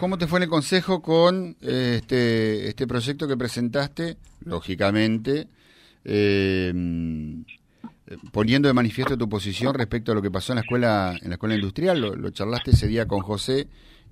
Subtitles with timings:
[0.00, 5.46] ¿cómo te fue en el consejo con eh, este, este proyecto que presentaste, lógicamente,
[6.04, 6.72] eh,
[8.32, 11.34] poniendo de manifiesto tu posición respecto a lo que pasó en la escuela, en la
[11.34, 12.00] escuela industrial?
[12.00, 13.68] Lo, charlaste ese día con José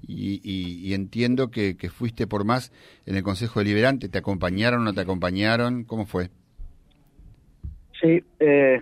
[0.06, 2.70] y, entiendo que, que, fuiste por más
[3.06, 4.10] en el Consejo Deliberante.
[4.10, 5.84] ¿Te acompañaron o no te acompañaron?
[5.84, 6.28] ¿Cómo fue?
[8.00, 8.80] Sí, eh,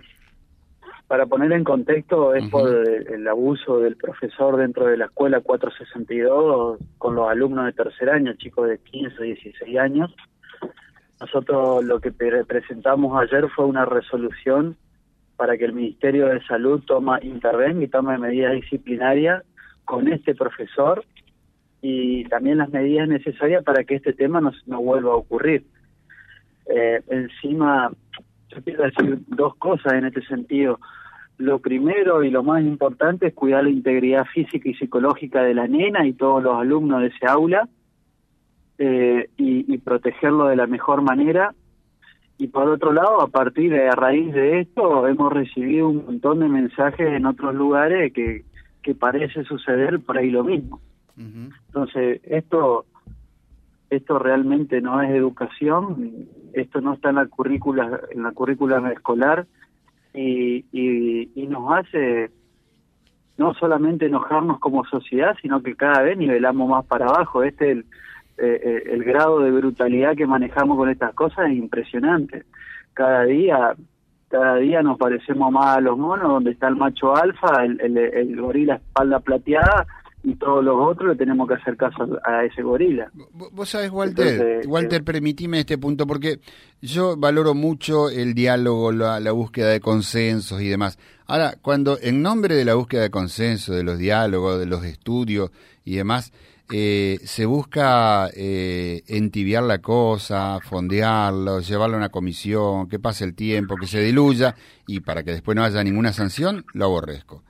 [1.07, 6.79] para poner en contexto, es por el, abuso del profesor dentro de la escuela 462
[6.97, 10.13] con los alumnos de tercer año, chicos de 15, 16 años.
[11.21, 14.75] Nosotros lo que presentamos ayer fue una resolución
[15.37, 19.43] para que el Ministerio de Salud toma intervenga y tome medidas disciplinarias
[19.85, 21.05] con este profesor
[21.81, 25.65] y también las medidas necesarias para que este tema no, no vuelva a ocurrir.
[26.69, 27.91] Eh, encima,
[28.63, 30.79] quiero decir dos cosas en este sentido.
[31.37, 35.67] Lo primero y lo más importante es cuidar la integridad física y psicológica de la
[35.67, 37.67] nena y todos los alumnos de ese aula
[38.79, 41.53] eh, y, protegerlo de la mejor manera.
[42.39, 46.39] Y por otro lado, a partir de a raíz de esto, hemos recibido un montón
[46.39, 48.43] de mensajes en otros lugares que,
[48.83, 50.79] que parece suceder por ahí lo mismo.
[51.17, 52.85] Entonces, esto
[53.89, 59.47] esto realmente no es educación, esto no está en la currícula en la currícula escolar
[60.13, 62.31] y, y, nos hace
[63.37, 67.43] no solamente enojarnos como sociedad, sino que cada vez nivelamos más para abajo.
[67.43, 67.79] Este el,
[68.37, 72.45] eh, eh, el grado de brutalidad que manejamos con estas cosas es impresionante.
[72.93, 73.75] Cada día
[74.29, 77.97] cada día nos parecemos más a los monos, donde está el macho alfa, el, el,
[77.97, 79.87] el gorila espalda plateada,
[80.27, 83.09] y todos los otros le tenemos que hacer caso a ese gorila.
[83.31, 86.41] Vos sabés, Walter, Walter, eh, permitime este punto, porque
[86.81, 90.99] yo valoro mucho el diálogo, la, búsqueda de consensos y demás.
[91.27, 95.49] Ahora, cuando en nombre de la búsqueda de consenso, de los diálogos, de los estudios
[95.85, 96.33] y demás,
[96.73, 103.33] eh, se busca eh, entibiar la cosa, fondearlo, llevarlo a una comisión, que pase el
[103.33, 104.55] tiempo, que se diluya,
[104.87, 107.43] y para que después no haya ninguna sanción, lo aborrezco.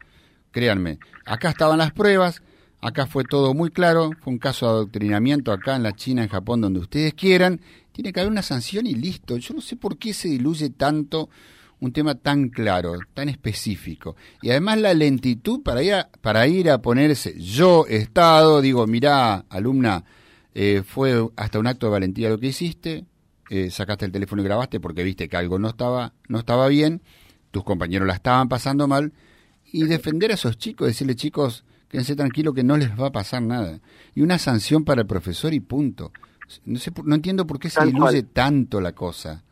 [0.52, 2.44] Créanme, acá estaban las pruebas,
[2.80, 6.30] Acá fue todo muy claro, fue un caso de adoctrinamiento acá en la China, en
[6.30, 7.60] Japón, donde ustedes quieran.
[7.92, 9.38] Tiene que haber una sanción y listo.
[9.38, 11.30] Yo no sé por qué se diluye tanto
[11.80, 14.16] un tema tan claro, tan específico.
[14.42, 20.04] Y además la lentitud para ir a, ir a ponerse, yo Estado, digo, mirá, alumna,
[20.54, 23.06] eh, fue hasta un acto de valentía lo que hiciste,
[23.50, 27.02] eh, sacaste el teléfono y grabaste porque viste que algo no estaba, no estaba bien,
[27.52, 29.14] tus compañeros la estaban pasando mal,
[29.72, 33.42] y defender a esos chicos, decirle chicos, quédense tranquilo que no les va a pasar
[33.42, 33.80] nada.
[34.16, 36.12] Y una sanción para el profesor y punto.
[36.66, 39.44] No, sé, no entiendo por qué se diluye tanto la cosa.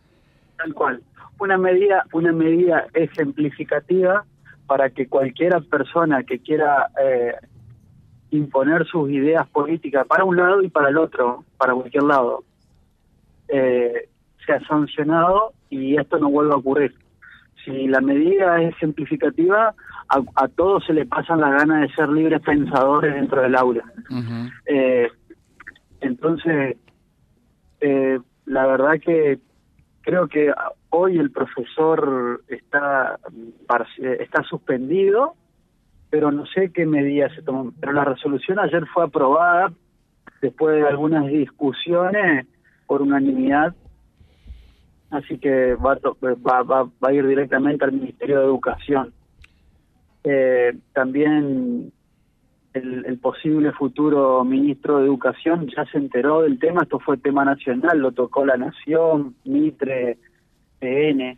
[0.58, 1.02] Tal cual.
[1.40, 4.26] Una medida, una medida ejemplificativa
[4.68, 7.36] para que cualquiera persona que quiera eh,
[8.32, 12.44] imponer sus ideas políticas para un lado y para el otro, para cualquier lado,
[13.48, 14.10] eh,
[14.46, 16.96] sea sancionado y esto no vuelva a ocurrir.
[17.64, 19.74] Si la medida es ejemplificativa,
[20.10, 23.84] a, todos se le pasan las ganas de ser libres pensadores dentro del aula.
[24.66, 25.10] Eh,
[26.02, 26.78] entonces,
[27.82, 29.40] eh, la verdad que
[30.02, 30.54] creo que
[30.90, 33.20] hoy el profesor está,
[33.98, 35.36] está suspendido,
[36.10, 37.72] pero no sé qué medidas se toman.
[37.80, 39.72] Pero la resolución ayer fue aprobada
[40.42, 42.46] después de algunas discusiones
[42.86, 43.74] por unanimidad
[45.12, 49.14] así que va, va, va, va a ir directamente al Ministerio de Educación.
[50.28, 51.92] Eh, también
[52.74, 58.00] el, posible futuro ministro de Educación ya se enteró del tema, esto fue tema nacional,
[58.00, 60.18] lo tocó La Nación, Mitre,
[60.80, 61.30] PN.
[61.30, 61.38] Eh,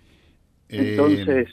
[0.69, 1.49] Entonces,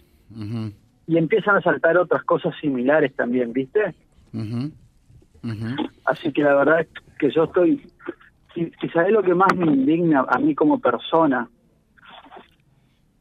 [1.06, 3.94] y empiezan a saltar otras cosas similares también, ¿viste?
[6.04, 7.84] Así que la verdad es que yo estoy,
[8.54, 11.48] quizás es lo que más me indigna a mí como persona,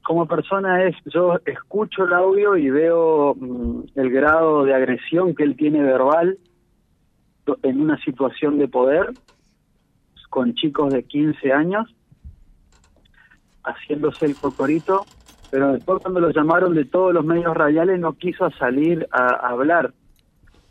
[0.03, 5.43] como persona es, yo escucho el audio y veo mm, el grado de agresión que
[5.43, 6.37] él tiene verbal
[7.63, 9.13] en una situación de poder
[10.29, 11.93] con chicos de 15 años
[13.63, 15.05] haciéndose el cocorito,
[15.49, 19.93] pero después cuando lo llamaron de todos los medios radiales no quiso salir a, hablar.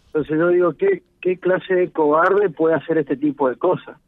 [0.07, 3.99] Entonces yo digo, ¿qué, ¿qué clase de cobarde puede hacer este tipo de cosas?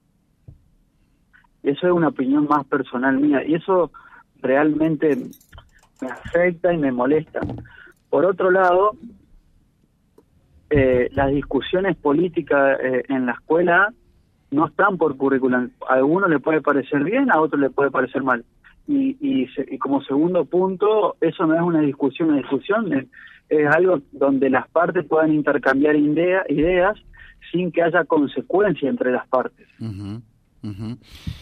[1.63, 3.43] Eso es una opinión más personal mía.
[3.43, 3.91] Y eso
[4.45, 5.17] realmente
[6.01, 7.41] me afecta y me molesta.
[8.11, 8.93] Por otro lado,
[10.71, 13.93] eh, las discusiones políticas eh, en la escuela
[14.51, 15.71] no están por currículum.
[15.89, 18.45] A alguno le puede parecer bien, a otro le puede parecer mal.
[18.87, 24.51] Y, y, como segundo punto, eso no es una discusión, una discusión es, algo donde
[24.51, 26.97] las partes puedan intercambiar ideas
[27.51, 29.69] sin que haya consecuencia entre las partes.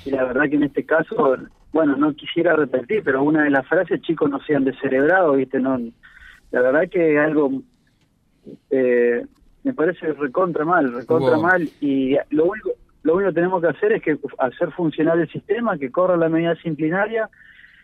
[0.04, 1.36] Y la verdad que en este caso,
[1.72, 5.58] bueno, no quisiera repetir, pero una de las frases, chicos, no sean descerebrados, ¿viste?
[5.58, 5.78] No,
[6.50, 7.50] la verdad que algo
[8.70, 9.24] eh,
[9.64, 12.70] me parece recontra mal, recontra mal, y lo único,
[13.02, 16.28] lo único que tenemos que hacer es que hacer funcionar el sistema, que corra la
[16.28, 17.30] medida disciplinaria,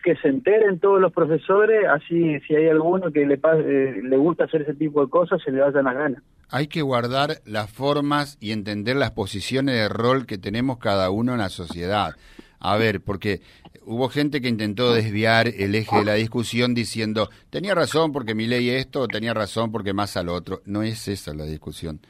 [0.05, 4.45] que se enteren todos los profesores, así si hay alguno que le, eh, le gusta
[4.45, 6.23] hacer ese tipo de cosas, se le vayan las ganas.
[6.51, 11.33] Hay que guardar las formas y entender las posiciones de rol que tenemos cada uno
[11.33, 12.15] en la sociedad.
[12.61, 13.41] A ver, porque
[13.85, 18.47] hubo gente que intentó desviar el eje de la discusión diciendo, tenía razón porque mi
[18.47, 20.63] ley esto, o tenía razón porque más al otro.
[20.67, 22.01] No es esa la discusión.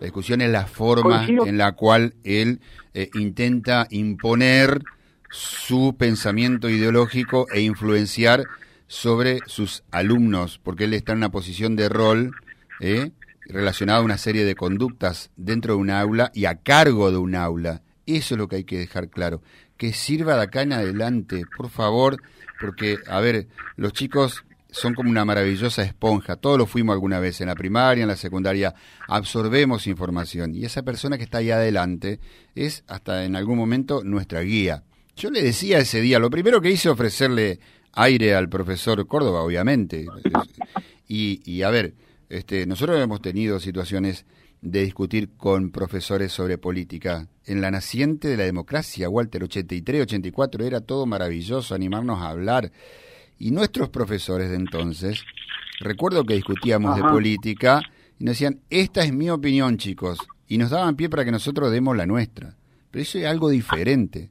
[0.00, 2.60] La discusión es la forma en la cual él
[2.94, 4.82] eh, intenta imponer
[5.30, 8.44] su pensamiento ideológico e influenciar
[8.86, 12.34] sobre sus alumnos, porque él está en una posición de rol
[12.80, 13.12] ¿eh?
[13.46, 17.36] relacionada a una serie de conductas dentro de un aula y a cargo de un
[17.36, 17.82] aula.
[18.06, 19.42] Eso es lo que hay que dejar claro.
[19.80, 22.18] Que sirva de acá en adelante, por favor,
[22.60, 26.36] porque, a ver, los chicos son como una maravillosa esponja.
[26.36, 28.74] Todos lo fuimos alguna vez en la primaria, en la secundaria.
[29.08, 32.20] Absorbemos información y esa persona que está ahí adelante
[32.54, 34.82] es hasta en algún momento nuestra guía.
[35.16, 37.58] Yo le decía ese día, lo primero que hice ofrecerle
[37.94, 40.04] aire al profesor Córdoba, obviamente.
[41.12, 41.94] Y, y a ver,
[42.28, 44.26] este, nosotros hemos tenido situaciones
[44.62, 47.28] de discutir con profesores sobre política.
[47.44, 52.70] En la naciente de la democracia, Walter, 83, 84, era todo maravilloso, animarnos a hablar.
[53.38, 55.24] Y nuestros profesores de entonces,
[55.80, 57.80] recuerdo que discutíamos de política
[58.18, 61.72] y nos decían, esta es mi opinión, chicos, y nos daban pie para que nosotros
[61.72, 62.56] demos la nuestra.
[62.90, 64.30] Pero eso es algo diferente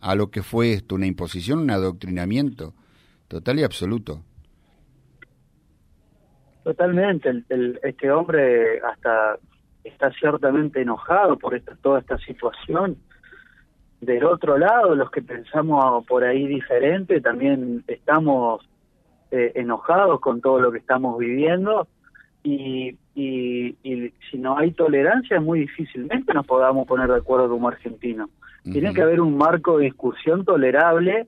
[0.00, 2.74] a lo que fue esto, una imposición, un adoctrinamiento
[3.28, 4.24] total y absoluto.
[6.64, 9.38] Totalmente, el, este hombre hasta
[9.84, 12.96] está ciertamente enojado por esta, toda esta situación.
[14.00, 18.66] Del otro lado, los que pensamos por ahí diferente, también estamos
[19.30, 21.86] eh, enojados con todo lo que estamos viviendo
[22.42, 27.68] y, y, y, si no hay tolerancia, muy difícilmente nos podamos poner de acuerdo como
[27.68, 28.30] argentinos.
[28.62, 31.26] Tiene que haber un marco de discusión tolerable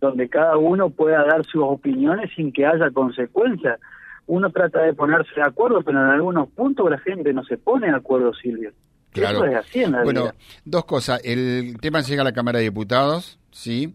[0.00, 3.78] donde cada uno pueda dar sus opiniones sin que haya consecuencias.
[4.26, 7.88] Uno trata de ponerse de acuerdo, pero en algunos puntos la gente no se pone
[7.88, 8.72] de acuerdo, Silvio.
[9.10, 9.44] Claro.
[9.44, 10.32] Eso es así en la bueno,
[10.64, 11.20] dos cosas.
[11.24, 13.94] El tema llega a la Cámara de Diputados, ¿sí?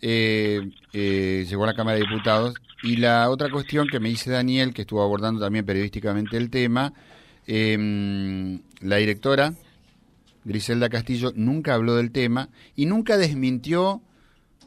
[0.00, 2.54] Eh, eh, llegó a la Cámara de Diputados.
[2.82, 6.92] Y la otra cuestión que me dice Daniel, que estuvo abordando también periodísticamente el tema,
[7.46, 9.54] eh, la directora
[10.44, 14.02] Griselda Castillo nunca habló del tema y nunca desmintió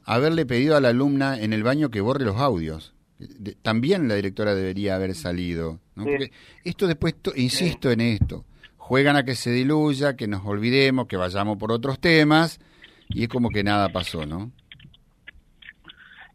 [0.06, 2.94] haberle pedido a la alumna en el baño que borre los audios.
[3.62, 5.80] También la directora debería haber salido.
[6.64, 8.46] esto después, insisto en esto,
[8.78, 12.60] juegan a que se diluya, que nos olvidemos, que vayamos por otros temas
[13.10, 14.52] y es como que nada pasó, ¿no?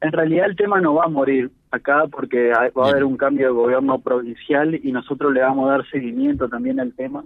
[0.00, 3.48] En realidad el tema no va a morir acá porque va a haber un cambio
[3.48, 7.24] de gobierno provincial y nosotros le vamos a dar seguimiento también al tema.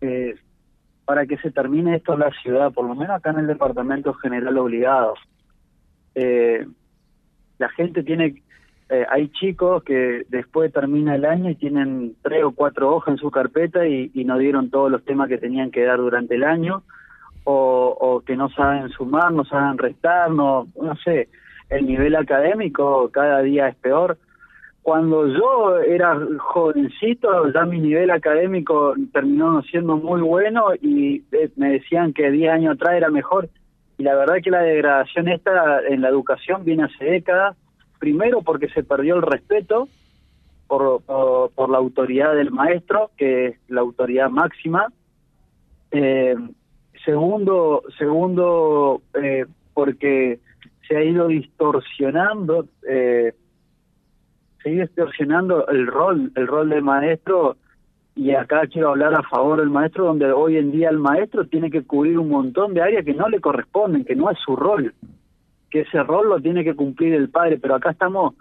[0.00, 0.34] Eh,
[1.04, 4.14] para que se termine esto en la ciudad, por lo menos acá en el Departamento
[4.14, 5.14] General Obligado.
[6.14, 6.66] Eh,
[7.58, 8.42] la gente tiene,
[8.88, 13.18] eh, hay chicos que después termina el año y tienen tres o cuatro hojas en
[13.18, 16.82] su carpeta y, no dieron todos los temas que tenían que dar durante el año,
[17.44, 21.28] o, o que no saben sumar, no saben restar, no, no sé,
[21.70, 24.16] el nivel académico cada día es peor
[24.82, 31.74] cuando yo era jovencito, ya mi nivel académico terminó siendo muy bueno y eh, me
[31.74, 33.48] decían que 10 años atrás era mejor.
[33.98, 37.56] Y la verdad que la degradación esta en la educación viene hace décadas,
[37.98, 39.88] primero porque se perdió el respeto
[40.66, 44.86] por, por, la autoridad del maestro, que es la autoridad máxima.
[45.90, 46.34] Eh,
[47.04, 49.44] segundo, segundo eh,
[49.74, 50.40] porque
[50.88, 53.34] se ha ido distorsionando eh,
[54.62, 57.56] sigue distorsionando el rol, el rol del maestro,
[58.14, 61.70] y acá quiero hablar a favor del maestro, donde hoy en día el maestro tiene
[61.70, 64.94] que cubrir un montón de áreas que no le corresponden, que no es su rol,
[65.70, 68.34] que ese rol lo tiene que cumplir el padre, pero acá estamos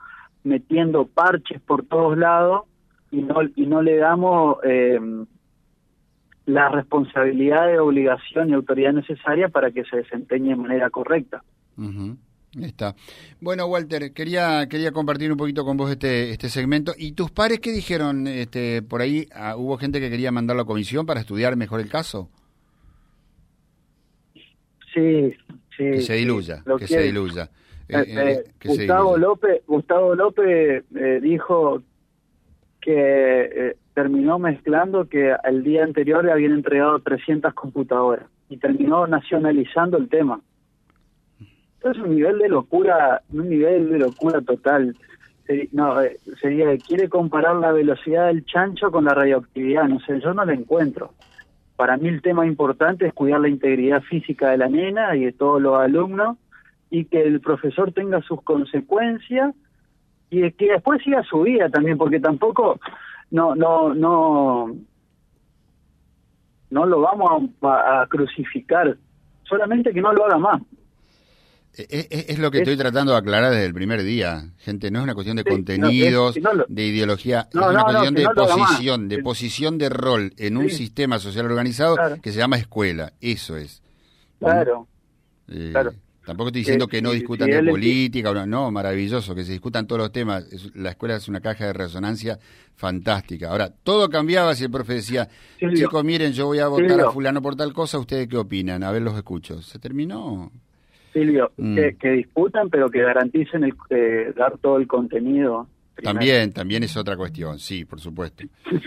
[0.44, 2.64] metiendo parches por todos lados
[3.12, 5.00] y no, y no le damos eh,
[6.46, 11.44] la responsabilidad de obligación y autoridad necesaria para que se desempeñe de manera correcta.
[12.60, 12.96] Está.
[13.40, 16.94] Bueno, Walter, quería quería compartir un poquito con vos este este segmento.
[16.98, 18.28] ¿Y tus pares qué dijeron?
[18.28, 21.88] Este, por ahí ah, hubo gente que quería mandar la comisión para estudiar mejor el
[21.88, 22.30] caso.
[24.94, 25.34] Sí,
[25.78, 25.84] sí.
[25.84, 27.50] Que se diluya, que se diluya.
[27.88, 30.84] Eh, eh, eh, Gustavo López, Gustavo López
[31.22, 31.82] dijo
[32.80, 39.98] que terminó mezclando que el día anterior le habían entregado 300 computadoras y terminó nacionalizando
[39.98, 40.42] el tema.
[41.82, 44.96] Entonces un nivel de locura, un nivel de locura total.
[45.72, 50.34] No, eh, sería, quiere comparar la velocidad del chancho con la radioactividad, no sé, yo
[50.34, 51.12] no la encuentro.
[51.76, 55.32] Para mí el tema importante es cuidar la integridad física de la nena y de
[55.32, 56.38] todos los alumnos
[56.92, 59.56] y que el profesor tenga sus consecuencias
[60.30, 62.80] y que después siga su vida también, porque tampoco
[63.32, 64.76] no no no
[66.70, 68.96] no lo vamos a, crucificar,
[69.44, 70.62] solamente que no lo haga más.
[71.74, 74.92] E, e, e, es, lo que estoy tratando de aclarar desde el primer día, gente.
[74.92, 76.36] No es una cuestión de contenidos,
[76.68, 81.46] de ideología, es una cuestión de posición, de posición de rol en un sistema social
[81.46, 83.14] organizado que se llama escuela.
[83.22, 83.82] Eso es.
[84.40, 84.88] Claro.
[85.48, 85.94] Eh, claro.
[86.26, 90.12] Tampoco estoy diciendo que no discutan de política, no, maravilloso, que se discutan todos los
[90.12, 90.46] temas.
[90.76, 92.38] la escuela es una caja de resonancia
[92.76, 93.50] fantástica.
[93.50, 97.42] Ahora, todo cambiaba si el profe decía, chicos, miren, yo voy a votar a fulano
[97.42, 98.84] por tal cosa, ¿ustedes qué opinan?
[98.84, 99.62] A ver, los escucho.
[99.62, 100.52] ¿Se terminó?
[101.14, 101.78] Silvio, mm.
[102.00, 105.68] que, disputan, pero que garanticen el, eh, dar todo el contenido.
[106.02, 108.44] También, también es otra cuestión, sí, por supuesto.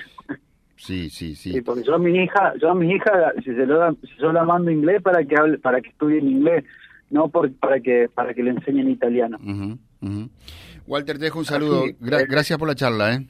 [0.76, 1.62] Sí, sí, sí.
[1.62, 4.44] porque yo a mi hija, yo a mi hija, si, se lo, si yo la
[4.44, 6.64] mando inglés para que hable, para que estudie en inglés,
[7.10, 9.38] no por, para que para que le enseñen italiano.
[10.86, 11.86] Walter, te dejo un saludo.
[11.86, 13.26] Eh, gracias por la charla, ¿eh?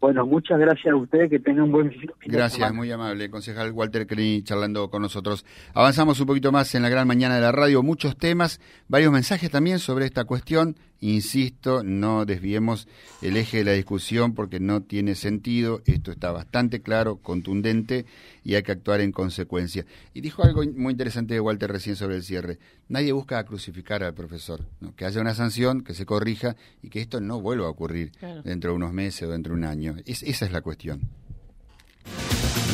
[0.00, 4.06] Bueno, muchas gracias a ustedes, que tengan un buen fin Gracias, muy amable, concejal Walter
[4.06, 5.44] Crini charlando con nosotros.
[5.74, 9.50] Avanzamos un poquito más en la gran mañana de la radio, muchos temas, varios mensajes
[9.50, 10.76] también sobre esta cuestión.
[11.00, 12.88] Insisto, no desviemos
[13.22, 18.04] el eje de la discusión porque no tiene sentido, esto está bastante claro, contundente
[18.42, 19.86] y hay que actuar en consecuencia.
[20.12, 22.58] Y dijo algo muy interesante de Walter recién sobre el cierre.
[22.88, 24.64] Nadie busca crucificar al profesor,
[24.96, 28.12] que haya una sanción, que se corrija y que esto no vuelva a ocurrir
[28.44, 29.96] dentro de unos meses o dentro de un año.
[30.04, 31.00] esa es la cuestión.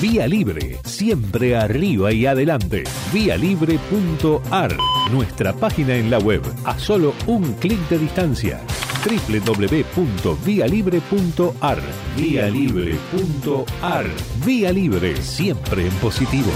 [0.00, 2.82] Vía Libre, siempre arriba y adelante.
[3.12, 4.76] Vialibre.ar,
[5.12, 8.60] nuestra página en la web, a solo un clic de distancia.
[9.04, 11.78] www.vialibre.ar,
[12.16, 14.06] vialibre.ar.
[14.44, 16.50] Vía Libre, siempre en positivo.